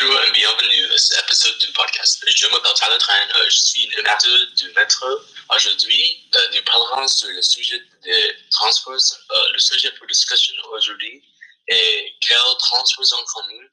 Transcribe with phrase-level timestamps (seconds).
[0.00, 2.22] Bonjour et bienvenue à cet épisode du podcast.
[2.26, 5.06] Je m'appelle Tyler euh, je suis animateur du métro.
[5.52, 8.94] Aujourd'hui, euh, nous parlerons sur le sujet des transports.
[8.94, 11.24] Euh, le sujet pour discussion aujourd'hui
[11.66, 13.64] est quel transport en commun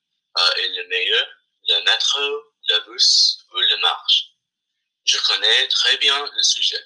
[0.58, 1.28] est le meilleur,
[1.68, 4.32] le métro, le bus ou le marche.
[5.04, 6.84] Je connais très bien le sujet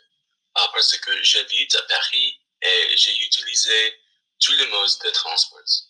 [0.54, 4.02] parce que j'habite à Paris et j'ai utilisé
[4.42, 5.89] tous les modes de transport.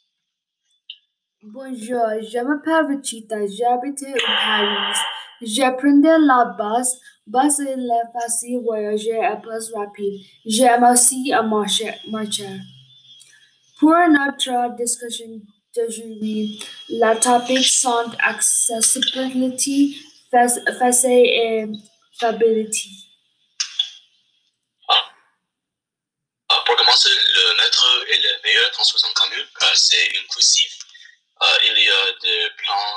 [1.41, 4.99] Bonjour, je m'appelle Richita, j'habite à Paris.
[5.41, 6.99] J'apprenais la base.
[7.25, 10.19] Bus est la facile voyager et plus rapide.
[10.45, 11.93] J'aime aussi à marcher.
[13.79, 15.39] Pour notre discussion
[15.73, 19.97] d'aujourd'hui, la topic sont accessibility,
[20.29, 21.67] facility et.
[26.65, 30.78] Pour commencer, le métro est le meilleur transport en commun car c'est inclusif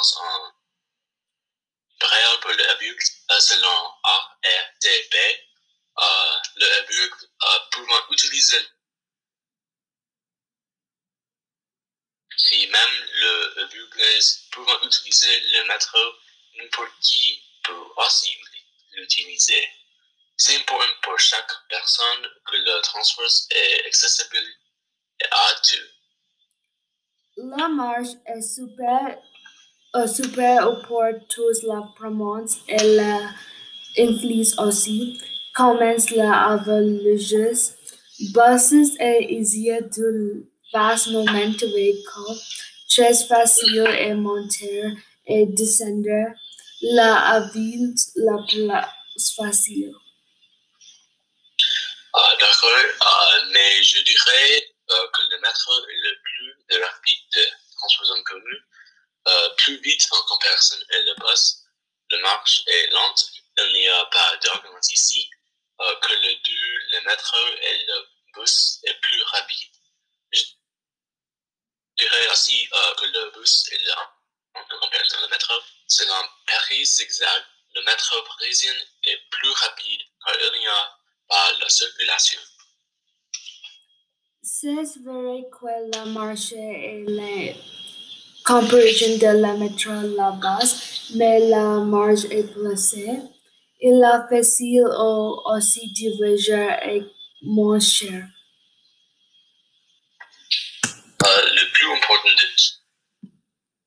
[0.03, 0.53] des plans en
[2.01, 3.93] braille pour le e selon.
[5.99, 7.29] Euh, le e-book
[7.71, 8.67] pouvant utiliser
[12.37, 14.01] si même le e-book
[14.51, 15.99] pouvant utiliser le métro,
[16.57, 18.37] n'importe qui peut aussi
[18.93, 19.69] l'utiliser.
[20.37, 24.47] C'est important pour chaque personne que le transport est accessible
[25.31, 25.93] à tous.
[27.37, 29.19] La marche est super,
[29.97, 33.19] euh, super pour tous la promotion et la
[33.99, 35.21] influence aussi.
[35.55, 37.75] Commence la avalanche.
[38.35, 42.37] Buses est easier de fast moment véhicule.
[42.89, 44.85] Très facile et monter
[45.27, 46.33] et descendre.
[46.83, 49.93] La ville la place facile.
[52.15, 57.45] Ah, D'accord, uh, mais je dirais euh, que le est le plus de
[57.77, 58.59] transport en commun,
[59.29, 61.59] euh, plus vite en comparaison avec le bus.
[62.11, 63.25] Le marche est lente,
[63.59, 65.29] il n'y a pas d'argument ici,
[65.81, 69.71] euh, que le deux, le métro et le bus est plus rapide.
[70.33, 74.09] Je dirais aussi que le bus est lent
[74.55, 75.55] en comparaison le métro.
[75.87, 77.43] Selon Paris Zigzag,
[77.75, 78.75] le métro parisien
[79.05, 82.41] est plus rapide car il n'y a pas la circulation.
[84.43, 87.55] C'est vrai que la marche est la
[88.53, 90.73] comparaison de la métro la base,
[91.15, 93.19] mais la marche est placée.
[93.81, 94.87] Il est facile
[95.53, 97.03] aussi de voyager et
[97.43, 98.21] moins cher.
[101.25, 102.47] Euh, le plus important de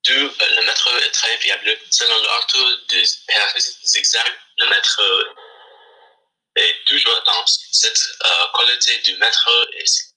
[0.03, 1.77] tout, le métro est très fiable.
[1.91, 5.03] Selon l'article de Paris Zigzag, le métro
[6.55, 10.15] est toujours dans cette euh, qualité du métro est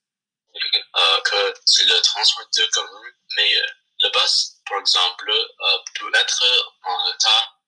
[0.97, 3.03] euh, que c'est le transport de commun,
[3.37, 3.67] mais euh,
[4.01, 6.45] le bus, par exemple, euh, peut être
[6.85, 7.59] en retard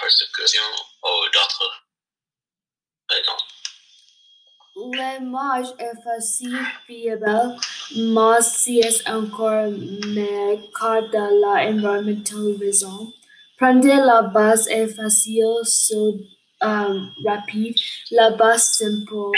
[0.00, 0.62] persécution
[1.02, 1.70] ou d'autres
[3.08, 3.42] raisons.
[4.92, 7.56] La marche est facile, fiable,
[7.96, 9.70] mais c'est encore
[10.06, 13.12] mais car de la environmental raison.
[13.56, 16.20] Prendre la base est facile, so,
[16.60, 17.74] um, rapide,
[18.10, 19.32] la base simple.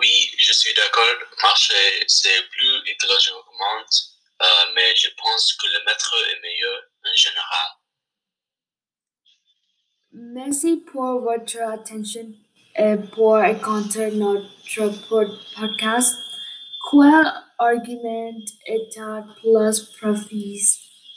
[0.00, 1.04] Oui, je suis d'accord.
[1.42, 3.84] Marcher, c'est plus écologiquement,
[4.40, 7.70] euh, mais je pense que le métro est meilleur en général.
[10.12, 12.32] Merci pour votre attention
[12.76, 16.16] et pour écouter notre podcast.
[16.90, 18.98] Quel argument est
[19.42, 19.86] plus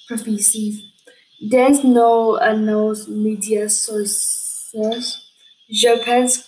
[0.10, 0.76] professif?
[1.40, 4.74] There's no no media sources.
[5.70, 6.44] Je pense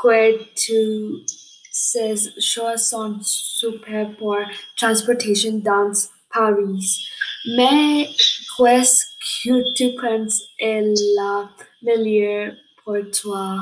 [0.00, 1.45] que tous
[1.78, 4.38] ces choses sont super pour
[4.78, 5.92] transportation dans
[6.32, 7.06] Paris.
[7.54, 8.08] Mais
[8.56, 9.04] qu'est-ce
[9.44, 11.50] que tu penses est la
[11.82, 13.58] meilleure pour toi?